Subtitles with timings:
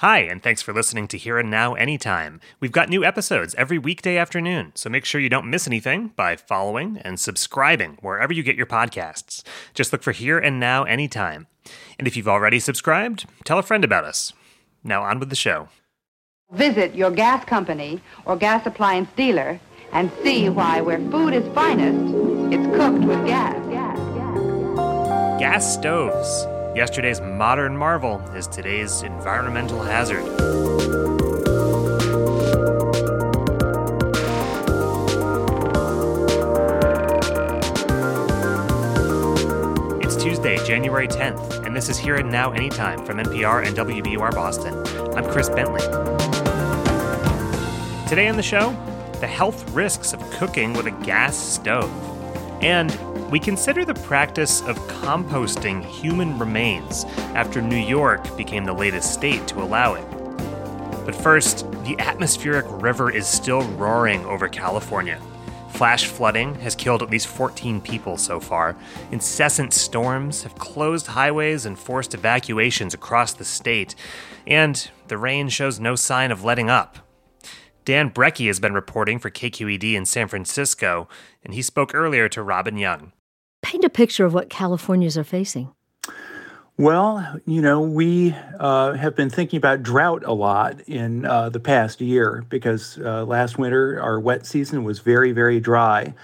[0.00, 2.40] Hi, and thanks for listening to Here and Now Anytime.
[2.58, 6.36] We've got new episodes every weekday afternoon, so make sure you don't miss anything by
[6.36, 9.42] following and subscribing wherever you get your podcasts.
[9.74, 11.48] Just look for Here and Now Anytime.
[11.98, 14.32] And if you've already subscribed, tell a friend about us.
[14.82, 15.68] Now on with the show.
[16.50, 19.60] Visit your gas company or gas appliance dealer
[19.92, 22.14] and see why where food is finest,
[22.54, 23.54] it's cooked with gas.
[23.66, 25.38] gas, gas.
[25.38, 26.59] Gas stoves.
[26.80, 30.24] Yesterday's modern marvel is today's environmental hazard.
[40.02, 44.34] It's Tuesday, January 10th, and this is Here and Now Anytime from NPR and WBUR
[44.34, 44.74] Boston.
[45.14, 45.82] I'm Chris Bentley.
[48.08, 48.70] Today on the show,
[49.20, 51.92] the health risks of cooking with a gas stove.
[52.62, 52.90] And
[53.30, 59.46] we consider the practice of composting human remains after New York became the latest state
[59.46, 60.04] to allow it.
[61.06, 65.20] But first, the atmospheric river is still roaring over California.
[65.70, 68.76] Flash flooding has killed at least 14 people so far.
[69.12, 73.94] Incessant storms have closed highways and forced evacuations across the state.
[74.46, 76.98] And the rain shows no sign of letting up.
[77.84, 81.08] Dan Brekke has been reporting for KQED in San Francisco,
[81.42, 83.12] and he spoke earlier to Robin Young.
[83.62, 85.72] Paint a picture of what Californians are facing.
[86.78, 91.60] Well, you know, we uh, have been thinking about drought a lot in uh, the
[91.60, 96.14] past year because uh, last winter our wet season was very, very dry.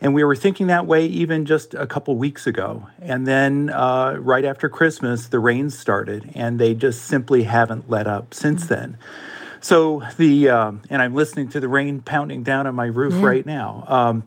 [0.00, 2.88] And we were thinking that way even just a couple weeks ago.
[3.00, 8.08] And then uh, right after Christmas, the rains started, and they just simply haven't let
[8.08, 8.98] up since then.
[9.60, 13.24] So the um, and I'm listening to the rain pounding down on my roof Yeah.
[13.24, 13.84] right now.
[13.86, 14.24] Um,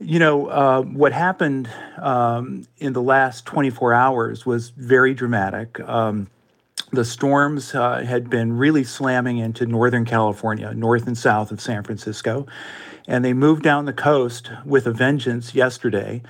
[0.00, 1.68] you know uh, what happened
[1.98, 5.80] um, in the last 24 hours was very dramatic.
[5.80, 6.28] Um,
[6.92, 11.82] the storms uh, had been really slamming into Northern California, north and south of San
[11.82, 12.46] Francisco,
[13.06, 16.22] and they moved down the coast with a vengeance yesterday.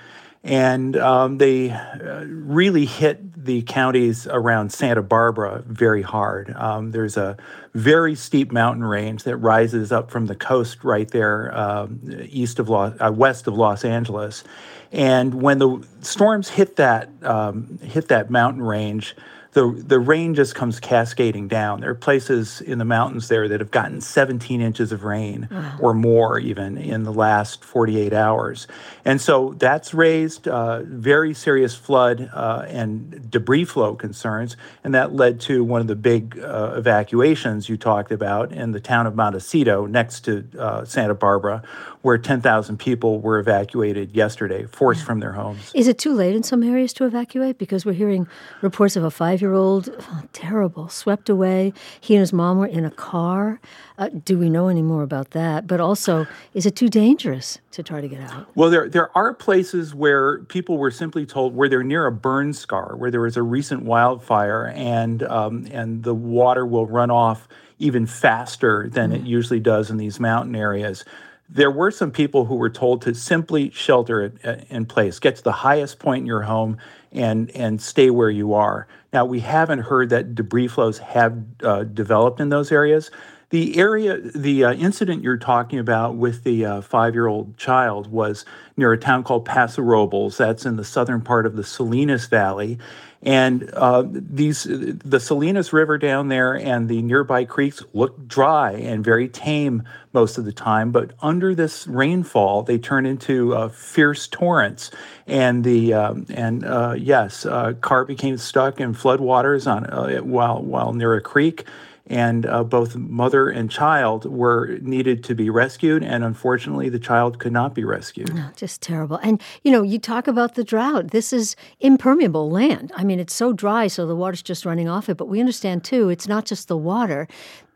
[0.45, 6.55] And um, they uh, really hit the counties around Santa Barbara very hard.
[6.57, 7.37] Um, there's a
[7.75, 12.69] very steep mountain range that rises up from the coast right there, um, east of
[12.69, 14.45] Los, uh, west of Los Angeles.
[14.93, 19.17] And when the storms hit that um, hit that mountain range,
[19.59, 21.81] the the rain just comes cascading down.
[21.81, 25.49] There are places in the mountains there that have gotten 17 inches of rain
[25.81, 28.69] or more even in the last 48 hours,
[29.05, 35.15] and so that's raised uh, very serious flood uh, and debris flow concerns, and that
[35.15, 39.17] led to one of the big uh, evacuations you talked about in the town of
[39.17, 41.65] Montecito next to uh, Santa Barbara,
[42.09, 45.71] where 10,000 people were evacuated yesterday, forced from their homes.
[45.75, 47.59] Is it too late in some areas to evacuate?
[47.59, 48.27] Because we're hearing
[48.63, 49.91] reports of a five year old,
[50.33, 51.75] terrible, swept away.
[52.01, 53.61] He and his mom were in a car.
[53.99, 55.67] Uh, do we know any more about that?
[55.67, 58.47] But also, is it too dangerous to try to get out?
[58.55, 62.55] Well, there there are places where people were simply told where they're near a burn
[62.55, 67.49] scar, where there was a recent wildfire, and um, and the water will run off
[67.79, 71.05] even faster than it usually does in these mountain areas.
[71.49, 75.43] There were some people who were told to simply shelter uh, in place, get to
[75.43, 76.77] the highest point in your home,
[77.11, 78.87] and and stay where you are.
[79.13, 83.11] Now we haven't heard that debris flows have uh, developed in those areas.
[83.51, 88.45] The area, the uh, incident you're talking about with the uh, five-year-old child was
[88.77, 90.37] near a town called Paso Robles.
[90.37, 92.79] That's in the southern part of the Salinas Valley,
[93.23, 99.03] and uh, these, the Salinas River down there and the nearby creeks look dry and
[99.03, 99.83] very tame
[100.13, 100.93] most of the time.
[100.93, 104.91] But under this rainfall, they turn into uh, fierce torrents,
[105.27, 110.93] and the um, and uh, yes, uh, car became stuck in floodwaters on while while
[110.93, 111.65] near a creek
[112.09, 117.39] and uh, both mother and child were needed to be rescued and unfortunately the child
[117.39, 119.17] could not be rescued No, just terrible.
[119.23, 121.11] And, you know, you talk about the drought.
[121.11, 122.93] This is impermeable land.
[122.97, 125.17] I mean, it's so dry, so the water's just running off it.
[125.17, 127.29] But we understand, too, it's not just the water.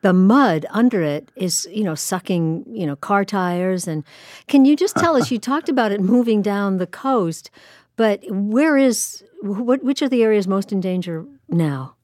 [0.03, 3.87] The mud under it is, you know, sucking, you know, car tires.
[3.87, 4.05] And
[4.49, 7.51] can you just tell us, you talked about it moving down the coast,
[7.97, 11.95] but where is, what, which are the areas most in danger now?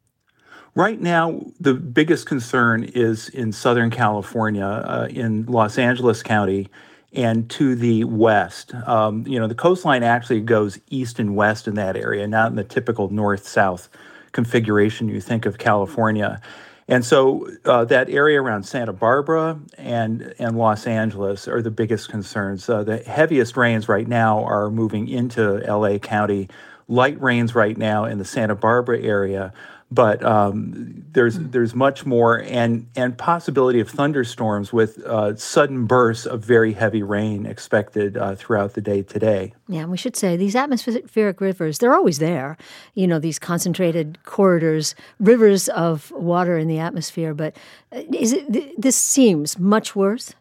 [0.74, 6.68] Right now, the biggest concern is in Southern California, uh, in Los Angeles County,
[7.12, 8.74] and to the west.
[8.74, 12.56] Um, you know, the coastline actually goes east and west in that area, not in
[12.56, 13.88] the typical north south
[14.32, 16.40] configuration you think of California.
[16.86, 22.08] And so uh, that area around Santa Barbara and, and Los Angeles are the biggest
[22.08, 22.68] concerns.
[22.68, 26.48] Uh, the heaviest rains right now are moving into LA County.
[26.88, 29.52] Light rains right now in the Santa Barbara area,
[29.90, 36.26] but um, there's there's much more and and possibility of thunderstorms with uh, sudden bursts
[36.26, 39.54] of very heavy rain expected uh, throughout the day today.
[39.66, 42.58] Yeah, and we should say these atmospheric rivers they're always there.
[42.94, 47.32] You know these concentrated corridors, rivers of water in the atmosphere.
[47.32, 47.56] But
[47.90, 50.34] uh, is it this seems much worse?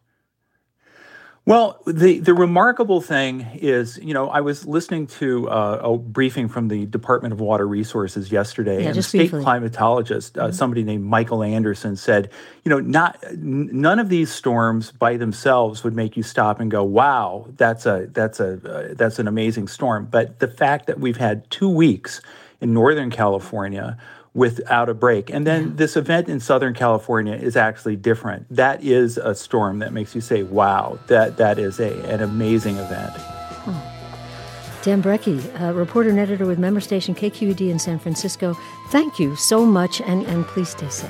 [1.47, 6.49] Well, the, the remarkable thing is, you know, I was listening to uh, a briefing
[6.49, 9.45] from the Department of Water Resources yesterday, yeah, and the state briefly.
[9.45, 10.51] climatologist, uh, mm-hmm.
[10.51, 12.29] somebody named Michael Anderson, said,
[12.65, 16.69] you know, not n- none of these storms by themselves would make you stop and
[16.69, 20.99] go, "Wow, that's a that's a uh, that's an amazing storm." But the fact that
[20.99, 22.19] we've had two weeks
[22.59, 23.97] in Northern California
[24.37, 25.31] without a break.
[25.31, 28.45] And then this event in Southern California is actually different.
[28.55, 32.77] That is a storm that makes you say, wow, that, that is a, an amazing
[32.77, 33.11] event.
[33.17, 34.83] Hmm.
[34.83, 38.55] Dan Brekke, uh, reporter and editor with member station KQED in San Francisco,
[38.89, 41.09] thank you so much and, and please stay safe.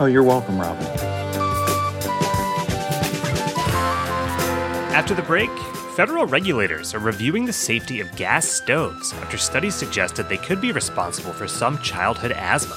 [0.00, 0.84] Oh, you're welcome, Robin.
[4.92, 5.50] After the break,
[5.94, 10.72] Federal regulators are reviewing the safety of gas stoves after studies suggested they could be
[10.72, 12.74] responsible for some childhood asthma.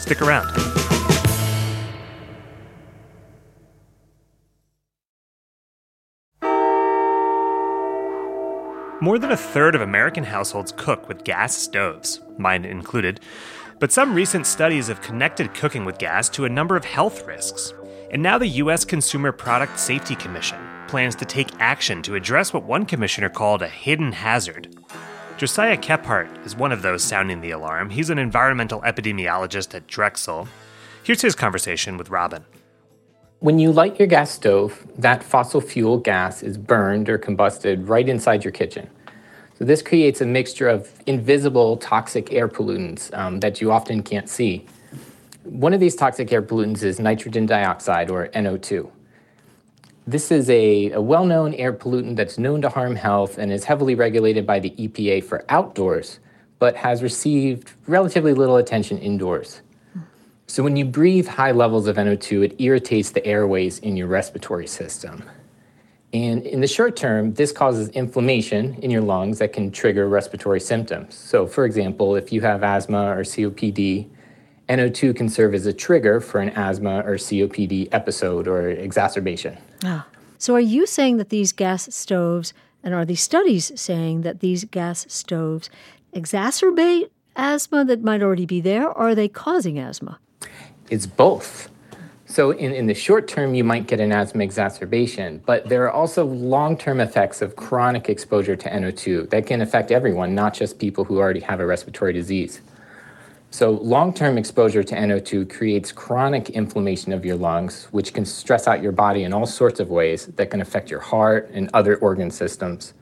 [0.00, 0.50] Stick around.
[9.00, 13.20] More than a third of American households cook with gas stoves, mine included.
[13.78, 17.72] But some recent studies have connected cooking with gas to a number of health risks.
[18.12, 18.84] And now the U.S.
[18.84, 20.58] Consumer Product Safety Commission
[20.88, 24.74] plans to take action to address what one commissioner called a hidden hazard.
[25.36, 27.88] Josiah Kephart is one of those sounding the alarm.
[27.88, 30.48] He's an environmental epidemiologist at Drexel.
[31.04, 32.44] Here's his conversation with Robin.
[33.38, 38.08] When you light your gas stove, that fossil fuel gas is burned or combusted right
[38.08, 38.90] inside your kitchen.
[39.56, 44.28] So, this creates a mixture of invisible toxic air pollutants um, that you often can't
[44.28, 44.66] see.
[45.44, 48.90] One of these toxic air pollutants is nitrogen dioxide, or NO2.
[50.06, 53.64] This is a, a well known air pollutant that's known to harm health and is
[53.64, 56.18] heavily regulated by the EPA for outdoors,
[56.58, 59.62] but has received relatively little attention indoors.
[60.46, 64.66] So, when you breathe high levels of NO2, it irritates the airways in your respiratory
[64.66, 65.22] system.
[66.12, 70.60] And in the short term, this causes inflammation in your lungs that can trigger respiratory
[70.60, 71.14] symptoms.
[71.14, 74.08] So, for example, if you have asthma or COPD,
[74.70, 79.58] NO2 can serve as a trigger for an asthma or COPD episode or exacerbation.
[79.84, 80.06] Ah.
[80.38, 84.64] So, are you saying that these gas stoves, and are these studies saying that these
[84.64, 85.68] gas stoves
[86.14, 90.18] exacerbate asthma that might already be there, or are they causing asthma?
[90.88, 91.68] It's both.
[92.26, 95.90] So, in, in the short term, you might get an asthma exacerbation, but there are
[95.90, 100.78] also long term effects of chronic exposure to NO2 that can affect everyone, not just
[100.78, 102.60] people who already have a respiratory disease.
[103.52, 108.68] So, long term exposure to NO2 creates chronic inflammation of your lungs, which can stress
[108.68, 111.96] out your body in all sorts of ways that can affect your heart and other
[111.96, 112.94] organ systems.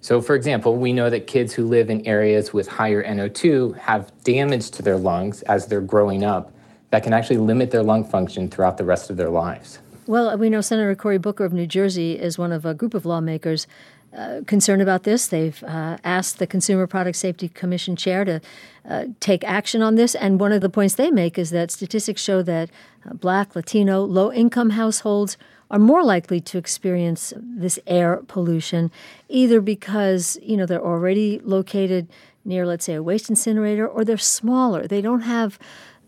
[0.00, 4.12] So, for example, we know that kids who live in areas with higher NO2 have
[4.24, 6.52] damage to their lungs as they're growing up
[6.90, 9.78] that can actually limit their lung function throughout the rest of their lives.
[10.08, 13.04] Well, we know Senator Cory Booker of New Jersey is one of a group of
[13.04, 13.66] lawmakers
[14.14, 15.26] uh, concerned about this.
[15.26, 18.40] They've uh, asked the Consumer Product Safety Commission chair to
[18.88, 20.14] uh, take action on this.
[20.14, 22.70] And one of the points they make is that statistics show that
[23.04, 25.36] uh, Black, Latino, low income households
[25.70, 28.90] are more likely to experience this air pollution,
[29.28, 32.08] either because you know they're already located
[32.44, 34.86] near, let's say, a waste incinerator, or they're smaller.
[34.86, 35.58] They don't have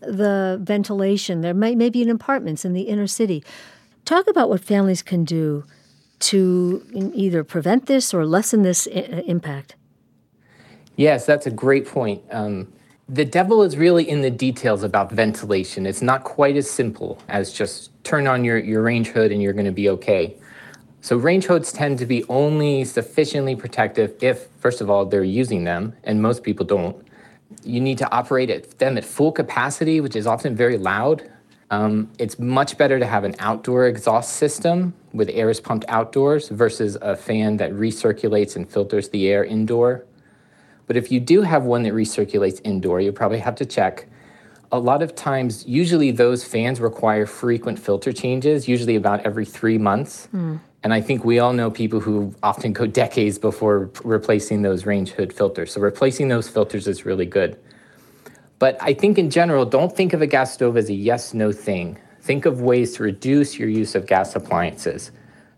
[0.01, 1.41] the ventilation.
[1.41, 3.43] There may, may be in apartments in the inner city.
[4.05, 5.65] Talk about what families can do
[6.19, 6.83] to
[7.13, 9.75] either prevent this or lessen this I- impact?
[10.95, 12.21] Yes, that's a great point.
[12.31, 12.73] Um,
[13.07, 15.85] the devil is really in the details about ventilation.
[15.85, 19.53] It's not quite as simple as just turn on your, your range hood and you're
[19.53, 20.37] going to be okay.
[21.01, 25.63] So, range hoods tend to be only sufficiently protective if, first of all, they're using
[25.63, 27.07] them, and most people don't.
[27.63, 31.31] You need to operate at them at full capacity, which is often very loud.
[31.71, 36.49] Um, it's much better to have an outdoor exhaust system with air is pumped outdoors
[36.49, 40.05] versus a fan that recirculates and filters the air indoor.
[40.87, 44.07] But if you do have one that recirculates indoor, you probably have to check.
[44.71, 49.77] A lot of times, usually those fans require frequent filter changes, usually about every three
[49.77, 50.27] months.
[50.33, 50.59] Mm.
[50.81, 55.11] And I think we all know people who often go decades before replacing those range
[55.11, 55.73] hood filters.
[55.73, 57.59] So replacing those filters is really good.
[58.59, 61.51] But I think in general, don't think of a gas stove as a yes no
[61.51, 61.97] thing.
[62.21, 65.11] Think of ways to reduce your use of gas appliances.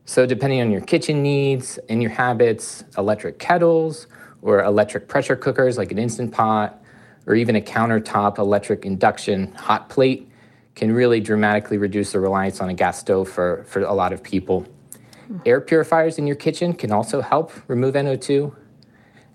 [0.06, 4.08] So, depending on your kitchen needs and your habits, electric kettles
[4.42, 6.82] or electric pressure cookers like an Instant Pot,
[7.26, 10.30] or even a countertop electric induction hot plate
[10.76, 14.24] can really dramatically reduce the reliance on a gas stove for, for a lot of
[14.24, 14.66] people.
[15.28, 15.38] Hmm.
[15.46, 18.56] Air purifiers in your kitchen can also help remove NO2.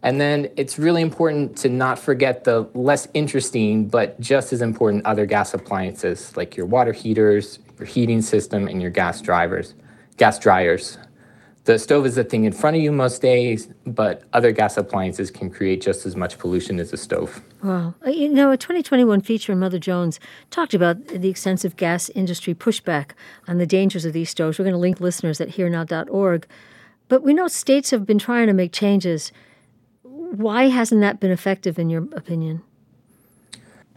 [0.06, 5.04] And then it's really important to not forget the less interesting but just as important
[5.04, 9.74] other gas appliances like your water heaters, your heating system, and your gas drivers,
[10.16, 10.96] gas dryers.
[11.64, 15.32] The stove is the thing in front of you most days, but other gas appliances
[15.32, 17.42] can create just as much pollution as a stove.
[17.64, 17.92] Wow.
[18.06, 20.20] Uh, you know, a 2021 feature in Mother Jones
[20.52, 23.10] talked about the extensive gas industry pushback
[23.48, 24.56] on the dangers of these stoves.
[24.56, 26.46] We're going to link listeners at hearnow.org.
[27.08, 29.32] But we know states have been trying to make changes.
[30.30, 32.62] Why hasn't that been effective, in your opinion?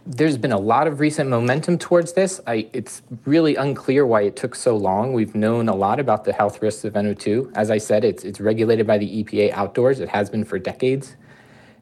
[0.06, 2.40] there's been a lot of recent momentum towards this.
[2.46, 5.12] I, it's really unclear why it took so long.
[5.12, 7.52] We've known a lot about the health risks of NO2.
[7.54, 10.00] As I said, it's, it's regulated by the EPA outdoors.
[10.00, 11.16] It has been for decades.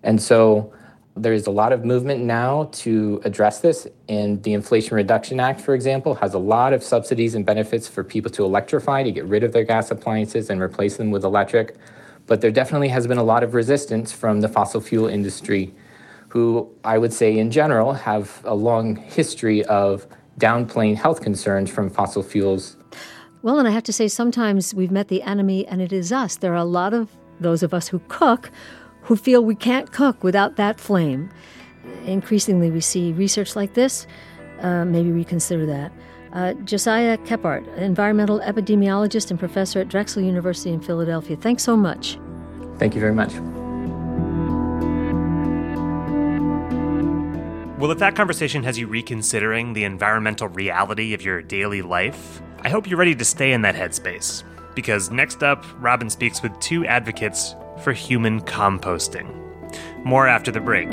[0.02, 0.72] And so
[1.16, 3.86] there's a lot of movement now to address this.
[4.08, 8.04] And the Inflation Reduction Act, for example, has a lot of subsidies and benefits for
[8.04, 11.76] people to electrify, to get rid of their gas appliances and replace them with electric.
[12.28, 15.74] But there definitely has been a lot of resistance from the fossil fuel industry
[16.28, 20.06] who I would say in general have a long history of
[20.38, 22.76] downplaying health concerns from fossil fuels.
[23.42, 26.36] Well, and I have to say, sometimes we've met the enemy and it is us.
[26.36, 28.50] There are a lot of those of us who cook
[29.02, 31.30] who feel we can't cook without that flame.
[32.04, 34.06] Increasingly, we see research like this.
[34.60, 35.92] Uh, maybe reconsider that.
[36.32, 41.36] Uh, Josiah Kephart, environmental epidemiologist and professor at Drexel University in Philadelphia.
[41.36, 42.18] Thanks so much.
[42.78, 43.32] Thank you very much.
[47.78, 52.70] Well, if that conversation has you reconsidering the environmental reality of your daily life, I
[52.70, 54.42] hope you're ready to stay in that headspace.
[54.74, 59.32] Because next up, Robin speaks with two advocates for human composting.
[60.04, 60.90] More after the break.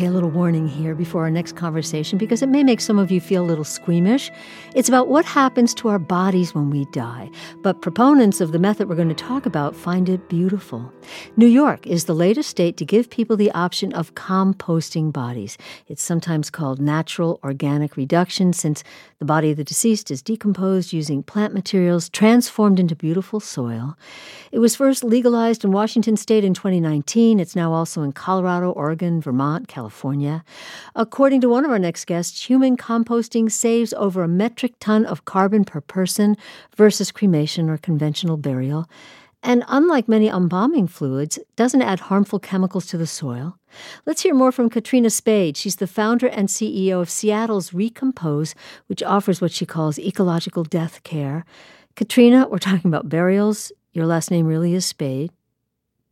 [0.00, 3.10] Okay, a little warning here before our next conversation because it may make some of
[3.10, 4.30] you feel a little squeamish.
[4.74, 7.30] It's about what happens to our bodies when we die,
[7.60, 10.90] but proponents of the method we're going to talk about find it beautiful.
[11.36, 15.58] New York is the latest state to give people the option of composting bodies.
[15.86, 18.82] It's sometimes called natural organic reduction since
[19.18, 23.98] the body of the deceased is decomposed using plant materials transformed into beautiful soil.
[24.50, 27.38] It was first legalized in Washington state in 2019.
[27.38, 30.44] It's now also in Colorado, Oregon, Vermont, California, California.
[30.94, 35.24] According to one of our next guests, human composting saves over a metric ton of
[35.24, 36.36] carbon per person
[36.76, 38.88] versus cremation or conventional burial.
[39.42, 43.56] And unlike many embalming fluids, doesn't add harmful chemicals to the soil.
[44.06, 45.56] Let's hear more from Katrina Spade.
[45.56, 48.54] She's the founder and CEO of Seattle's Recompose,
[48.86, 51.44] which offers what she calls ecological death care.
[51.96, 53.72] Katrina, we're talking about burials.
[53.92, 55.32] Your last name really is Spade.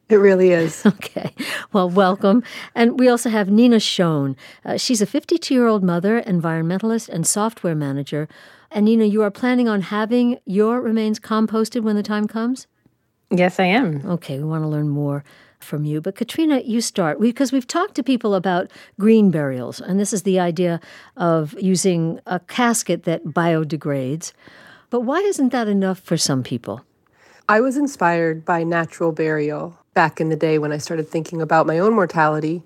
[0.11, 0.87] It really is.
[0.99, 1.35] Okay.
[1.73, 2.43] Well, welcome.
[2.75, 4.37] And we also have Nina Schoen.
[4.65, 8.27] Uh, she's a 52 year old mother, environmentalist, and software manager.
[8.71, 12.67] And Nina, you are planning on having your remains composted when the time comes?
[13.31, 14.03] Yes, I am.
[14.07, 15.25] Okay, we want to learn more
[15.61, 16.01] from you.
[16.01, 20.23] But Katrina, you start because we've talked to people about green burials, and this is
[20.23, 20.81] the idea
[21.17, 24.33] of using a casket that biodegrades.
[24.89, 26.83] But why isn't that enough for some people?
[27.49, 31.67] I was inspired by natural burial back in the day when I started thinking about
[31.67, 32.63] my own mortality.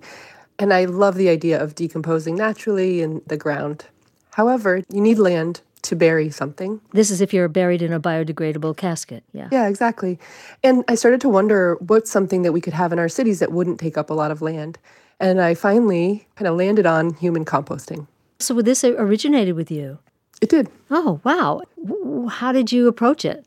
[0.59, 3.85] And I love the idea of decomposing naturally in the ground.
[4.33, 6.79] However, you need land to bury something.
[6.91, 9.23] This is if you're buried in a biodegradable casket.
[9.33, 9.49] Yeah.
[9.51, 10.19] Yeah, exactly.
[10.63, 13.51] And I started to wonder what's something that we could have in our cities that
[13.51, 14.77] wouldn't take up a lot of land.
[15.19, 18.05] And I finally kind of landed on human composting.
[18.37, 19.97] So would this originated with you?
[20.39, 20.69] It did.
[20.91, 21.63] Oh, wow.
[22.29, 23.43] How did you approach it?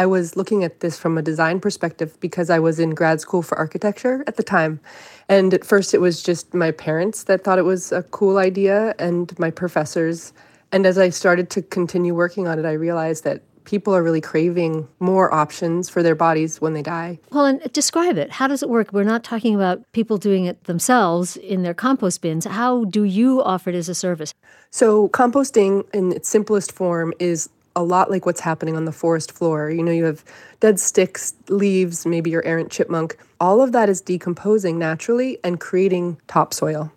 [0.00, 3.42] I was looking at this from a design perspective because I was in grad school
[3.42, 4.80] for architecture at the time.
[5.28, 8.94] And at first, it was just my parents that thought it was a cool idea
[8.98, 10.32] and my professors.
[10.72, 14.22] And as I started to continue working on it, I realized that people are really
[14.22, 17.18] craving more options for their bodies when they die.
[17.30, 18.30] Well, and describe it.
[18.30, 18.94] How does it work?
[18.94, 22.46] We're not talking about people doing it themselves in their compost bins.
[22.46, 24.32] How do you offer it as a service?
[24.70, 29.32] So, composting in its simplest form is a lot like what's happening on the forest
[29.32, 29.70] floor.
[29.70, 30.24] You know, you have
[30.60, 33.16] dead sticks, leaves, maybe your errant chipmunk.
[33.40, 36.92] All of that is decomposing naturally and creating topsoil.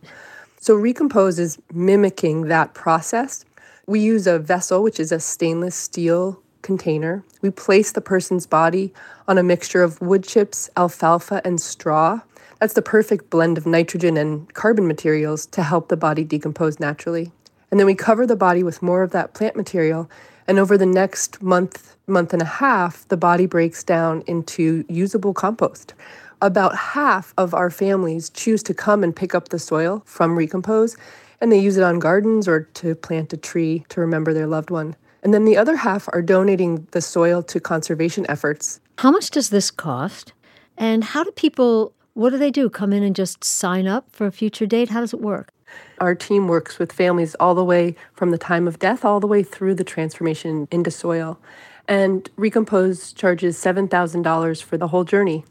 [0.60, 3.46] So, Recompose is mimicking that process.
[3.86, 7.24] We use a vessel, which is a stainless steel container.
[7.42, 8.94] We place the person's body
[9.28, 12.22] on a mixture of wood chips, alfalfa, and straw.
[12.60, 17.32] That's the perfect blend of nitrogen and carbon materials to help the body decompose naturally.
[17.70, 20.10] And then we cover the body with more of that plant material.
[20.48, 25.34] And over the next month, month and a half, the body breaks down into usable
[25.34, 25.94] compost.
[26.42, 30.98] About half of our families choose to come and pick up the soil from Recompose,
[31.40, 34.70] and they use it on gardens or to plant a tree to remember their loved
[34.70, 34.96] one.
[35.24, 38.82] And then the other half are donating the soil to conservation efforts.
[38.98, 40.34] How much does this cost?
[40.78, 42.70] And how do people, what do they do?
[42.70, 44.90] Come in and just sign up for a future date?
[44.90, 45.53] How does it work?
[46.00, 49.28] Our team works with families all the way from the time of death all the
[49.28, 51.40] way through the transformation into soil.
[51.88, 55.44] And Recompose charges $7,000 for the whole journey.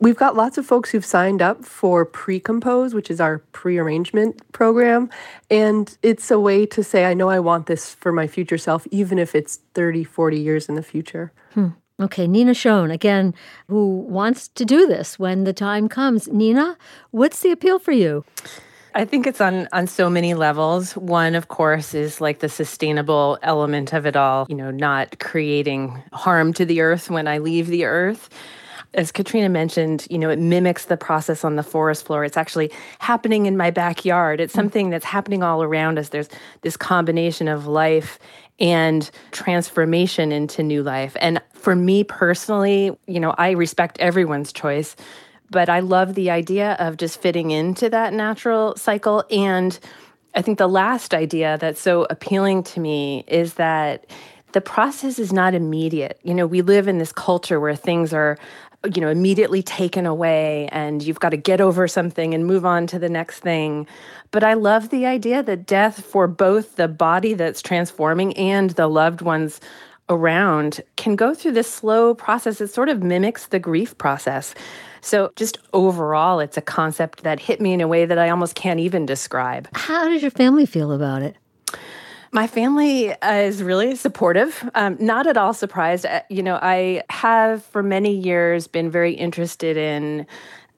[0.00, 5.10] We've got lots of folks who've signed up for Pre-Compose, which is our pre-arrangement program.
[5.50, 8.86] And it's a way to say, I know I want this for my future self,
[8.90, 11.32] even if it's 30, 40 years in the future.
[11.54, 11.68] Hmm.
[12.00, 13.34] Okay, Nina Schoen, again,
[13.66, 16.28] who wants to do this when the time comes.
[16.28, 16.78] Nina,
[17.10, 18.24] what's the appeal for you?
[18.98, 20.96] I think it's on on so many levels.
[20.96, 26.02] One, of course, is like the sustainable element of it all, you know, not creating
[26.12, 28.28] harm to the earth when I leave the earth
[28.94, 32.24] as Katrina mentioned, you know, it mimics the process on the forest floor.
[32.24, 34.40] It's actually happening in my backyard.
[34.40, 34.56] It's mm.
[34.56, 36.08] something that's happening all around us.
[36.08, 36.28] There's
[36.62, 38.18] this combination of life
[38.58, 41.16] and transformation into new life.
[41.20, 44.96] And for me personally, you know, I respect everyone's choice,
[45.50, 49.24] but I love the idea of just fitting into that natural cycle.
[49.30, 49.78] And
[50.34, 54.06] I think the last idea that's so appealing to me is that
[54.52, 56.18] the process is not immediate.
[56.22, 58.38] You know, we live in this culture where things are
[58.94, 62.86] you know immediately taken away and you've got to get over something and move on
[62.86, 63.88] to the next thing
[64.30, 68.86] but i love the idea that death for both the body that's transforming and the
[68.86, 69.60] loved ones
[70.08, 74.54] around can go through this slow process it sort of mimics the grief process
[75.00, 78.54] so just overall it's a concept that hit me in a way that i almost
[78.54, 81.36] can't even describe how does your family feel about it
[82.30, 84.68] my family uh, is really supportive.
[84.74, 86.04] Um, not at all surprised.
[86.04, 90.26] Uh, you know, I have for many years been very interested in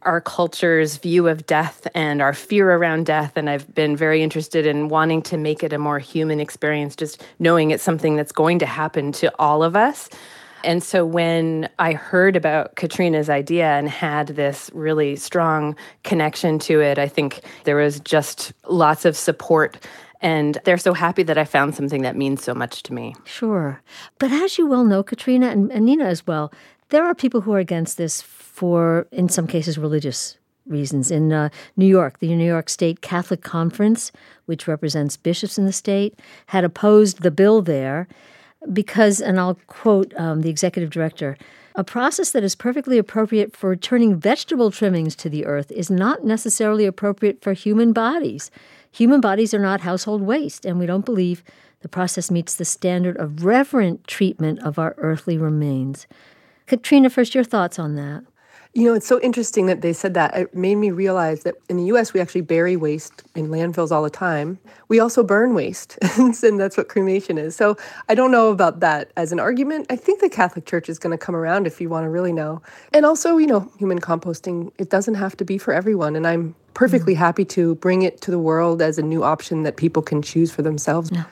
[0.02, 3.32] our culture's view of death and our fear around death.
[3.36, 7.24] And I've been very interested in wanting to make it a more human experience, just
[7.38, 10.08] knowing it's something that's going to happen to all of us.
[10.62, 16.80] And so when I heard about Katrina's idea and had this really strong connection to
[16.80, 19.78] it, I think there was just lots of support
[20.20, 23.14] and they're so happy that I found something that means so much to me.
[23.24, 23.80] Sure.
[24.18, 26.52] But as you well know, Katrina and, and Nina as well,
[26.90, 31.10] there are people who are against this for, in some cases, religious reasons.
[31.10, 34.12] In uh, New York, the New York State Catholic Conference,
[34.46, 38.06] which represents bishops in the state, had opposed the bill there
[38.72, 41.36] because, and I'll quote um, the executive director,
[41.76, 46.24] a process that is perfectly appropriate for returning vegetable trimmings to the earth is not
[46.24, 48.50] necessarily appropriate for human bodies.
[48.92, 51.42] Human bodies are not household waste, and we don't believe
[51.80, 56.06] the process meets the standard of reverent treatment of our earthly remains.
[56.70, 58.22] Katrina, first, your thoughts on that.
[58.74, 60.36] You know, it's so interesting that they said that.
[60.36, 64.04] It made me realize that in the US, we actually bury waste in landfills all
[64.04, 64.56] the time.
[64.86, 67.56] We also burn waste, and that's what cremation is.
[67.56, 67.76] So
[68.08, 69.86] I don't know about that as an argument.
[69.90, 72.32] I think the Catholic Church is going to come around if you want to really
[72.32, 72.62] know.
[72.92, 76.14] And also, you know, human composting, it doesn't have to be for everyone.
[76.14, 77.24] And I'm perfectly mm-hmm.
[77.24, 80.52] happy to bring it to the world as a new option that people can choose
[80.52, 81.10] for themselves.
[81.12, 81.24] Yeah.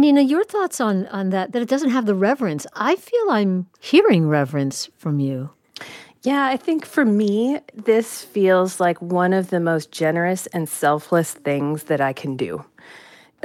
[0.00, 2.66] Nina, your thoughts on, on that, that it doesn't have the reverence.
[2.74, 5.50] I feel I'm hearing reverence from you.
[6.22, 11.32] Yeah, I think for me, this feels like one of the most generous and selfless
[11.32, 12.64] things that I can do.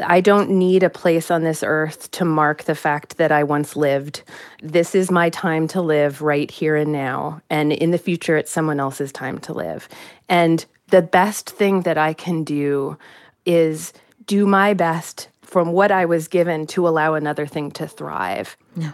[0.04, 3.76] I don't need a place on this earth to mark the fact that I once
[3.76, 4.24] lived.
[4.64, 7.42] This is my time to live right here and now.
[7.50, 9.88] And in the future, it's someone else's time to live.
[10.28, 12.98] And the best thing that I can do
[13.46, 13.94] is
[14.26, 18.56] do my best from what I was given to allow another thing to thrive.
[18.76, 18.94] Yeah.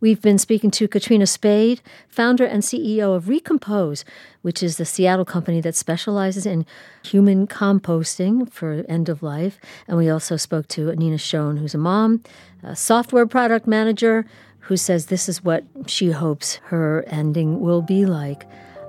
[0.00, 4.04] We've been speaking to Katrina Spade, founder and CEO of Recompose,
[4.40, 6.64] which is the Seattle company that specializes in
[7.04, 9.58] human composting for end of life.
[9.86, 12.22] And we also spoke to Nina Schoen, who's a mom,
[12.62, 14.26] a software product manager,
[14.60, 18.44] who says this is what she hopes her ending will be like.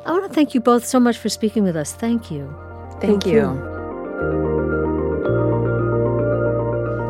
[0.06, 1.94] I want to thank you both so much for speaking with us.
[1.94, 2.54] Thank you.
[3.00, 3.42] Thank, thank you.
[3.42, 4.85] you.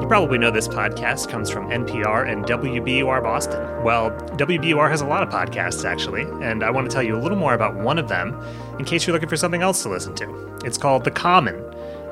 [0.06, 3.60] You probably know this podcast comes from NPR and WBUR Boston.
[3.84, 7.18] Well, WBUR has a lot of podcasts, actually, and I want to tell you a
[7.18, 8.40] little more about one of them
[8.78, 10.60] in case you're looking for something else to listen to.
[10.64, 11.56] It's called The Common.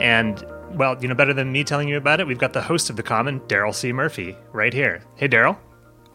[0.01, 2.89] And, well, you know better than me telling you about it, we've got the host
[2.89, 3.93] of The Common, Darryl C.
[3.93, 5.03] Murphy, right here.
[5.13, 5.56] Hey, Darryl.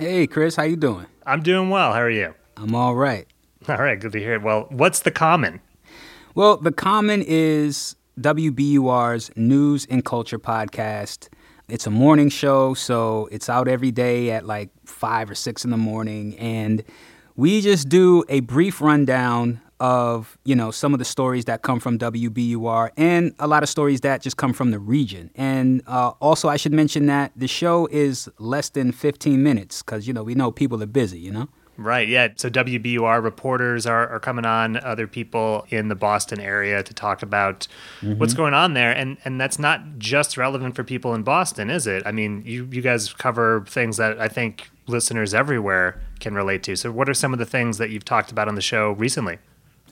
[0.01, 1.07] Hey, Chris, how you doing?
[1.27, 1.93] I'm doing well.
[1.93, 2.35] How are you?
[2.57, 3.29] I'm all right.
[3.69, 4.41] All right, good to hear.
[4.41, 5.61] Well, what's The Common?
[6.35, 11.29] Well, The Common is WBUR's news and culture podcast.
[11.69, 15.71] It's a morning show, so it's out every day at like five or six in
[15.71, 16.35] the morning.
[16.39, 16.83] And
[17.37, 21.79] we just do a brief rundown of you know some of the stories that come
[21.79, 25.31] from WBUR and a lot of stories that just come from the region.
[25.35, 30.09] And uh, also, I should mention that the show is less than 15 minutes because
[30.09, 31.19] you know we know people are busy.
[31.19, 31.49] You know.
[31.81, 32.29] Right, yeah.
[32.35, 37.23] So WBUR reporters are, are coming on, other people in the Boston area to talk
[37.23, 37.69] about
[38.01, 38.19] mm-hmm.
[38.19, 38.91] what's going on there.
[38.91, 42.03] And and that's not just relevant for people in Boston, is it?
[42.05, 46.75] I mean, you, you guys cover things that I think listeners everywhere can relate to.
[46.75, 49.39] So what are some of the things that you've talked about on the show recently?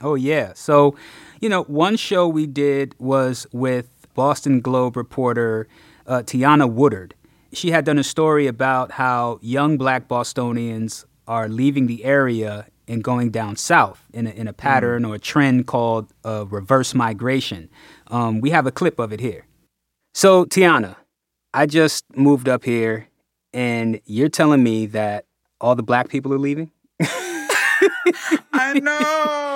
[0.01, 0.55] Oh, yeah.
[0.55, 0.96] So,
[1.40, 5.68] you know, one show we did was with Boston Globe reporter
[6.09, 7.14] uh, Tiana Woodard.
[7.53, 13.03] She had done a story about how young black Bostonians are leaving the area and
[13.03, 15.09] going down south in a, in a pattern mm.
[15.09, 17.69] or a trend called uh, reverse migration.
[18.09, 19.47] Um, we have a clip of it here.
[20.15, 20.97] So, Tiana,
[21.53, 23.09] I just moved up here,
[23.53, 25.27] and you're telling me that
[25.61, 26.71] all the black people are leaving?
[28.53, 29.56] I know.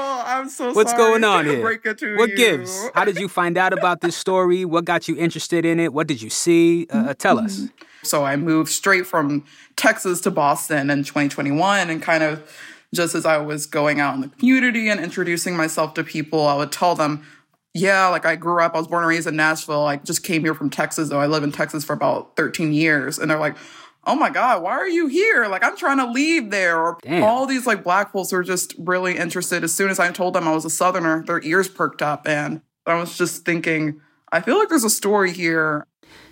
[0.50, 1.02] I'm so What's sorry.
[1.20, 1.62] going on here?
[1.62, 2.36] what you.
[2.36, 2.88] gives?
[2.94, 4.64] How did you find out about this story?
[4.64, 5.92] What got you interested in it?
[5.92, 6.86] What did you see?
[6.90, 7.68] Uh, tell us.
[8.02, 9.44] So I moved straight from
[9.76, 12.50] Texas to Boston in 2021 and kind of
[12.92, 16.56] just as I was going out in the community and introducing myself to people, I
[16.56, 17.24] would tell them,
[17.72, 19.84] yeah, like I grew up, I was born and raised in Nashville.
[19.84, 23.18] I just came here from Texas, though I live in Texas for about 13 years.
[23.18, 23.56] And they're like,
[24.04, 25.46] oh my God, why are you here?
[25.46, 26.80] Like, I'm trying to leave there.
[26.80, 27.22] Or Damn.
[27.22, 29.64] all these like black folks are just really interested.
[29.64, 32.26] As soon as I told them I was a Southerner, their ears perked up.
[32.26, 34.00] And I was just thinking,
[34.32, 35.86] I feel like there's a story here.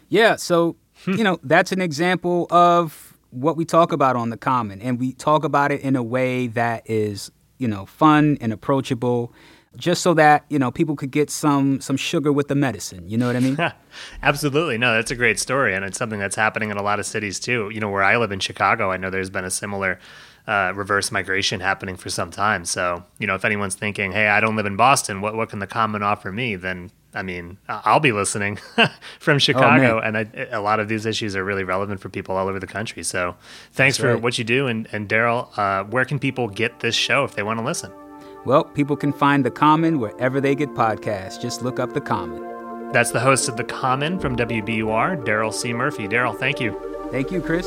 [0.09, 0.37] Yeah.
[0.37, 1.13] So hmm.
[1.13, 4.81] you know, that's an example of what we talk about on the common.
[4.81, 9.33] And we talk about it in a way that is, you know, fun and approachable
[9.77, 13.17] just so that you know people could get some some sugar with the medicine you
[13.17, 13.57] know what i mean
[14.23, 17.07] absolutely no that's a great story and it's something that's happening in a lot of
[17.07, 19.99] cities too you know where i live in chicago i know there's been a similar
[20.47, 24.41] uh, reverse migration happening for some time so you know if anyone's thinking hey i
[24.41, 28.01] don't live in boston what, what can the common offer me then I mean, I'll
[28.01, 28.57] be listening
[29.19, 32.11] from oh, Chicago, oh, and I, a lot of these issues are really relevant for
[32.11, 33.03] people all over the country.
[33.03, 33.35] So,
[33.73, 34.23] thanks That's for right.
[34.23, 37.43] what you do, and, and Darryl, uh, where can people get this show if they
[37.43, 37.91] want to listen?
[38.49, 41.39] Well, people can find The Common wherever they get podcasts.
[41.39, 42.93] Just look up The Common.
[42.93, 45.75] That's the host of The Common from WBUR, Darryl C.
[45.75, 46.09] Murphy.
[46.09, 46.73] Darryl, thank you.
[47.11, 47.67] Thank you, Chris.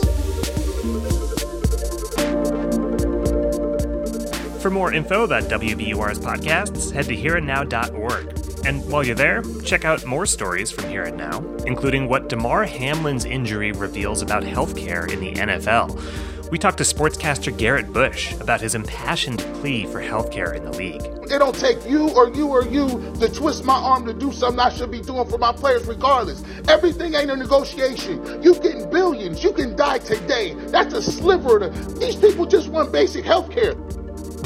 [4.59, 8.65] For more info about WBUR's podcasts, head to hereandnow.org.
[8.65, 12.65] And while you're there, check out more stories from Here and Now, including what Damar
[12.65, 16.30] Hamlin's injury reveals about healthcare in the NFL.
[16.51, 21.01] We talked to sportscaster Garrett Bush about his impassioned plea for healthcare in the league.
[21.31, 22.89] It don't take you or you or you
[23.21, 26.43] to twist my arm to do something I should be doing for my players regardless.
[26.67, 28.43] Everything ain't a negotiation.
[28.43, 29.41] You getting billions.
[29.41, 30.53] You can die today.
[30.67, 33.77] That's a sliver of these people just want basic healthcare.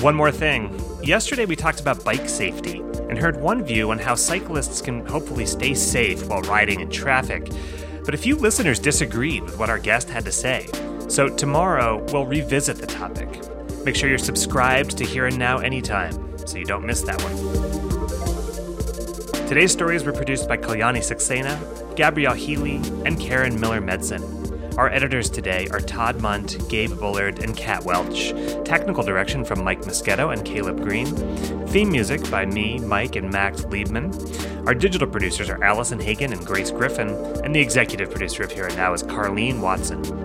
[0.03, 0.79] One more thing.
[1.01, 5.47] Yesterday we talked about bike safety and heard one view on how cyclists can hopefully
[5.47, 7.49] stay safe while riding in traffic.
[8.03, 10.69] But a few listeners disagreed with what our guest had to say.
[11.07, 13.29] So tomorrow, we'll revisit the topic.
[13.85, 17.35] Make sure you're subscribed to Here and Now anytime so you don't miss that one.
[19.47, 24.23] Today's stories were produced by Kalyani Saxena, Gabrielle Healy, and Karyn Miller Medzon.
[24.77, 28.33] Our editors today are Todd Mundt, Gabe Bullard, and Kat Welch.
[28.65, 31.05] Technical direction from Mike Moschetto and Caleb Green.
[31.67, 34.67] Theme music by me, Mike, and Max Liebman.
[34.67, 37.09] Our digital producers are Allison Hagen and Grace Griffin,
[37.43, 40.24] and the executive producer of Here and Now is Carlene Watson.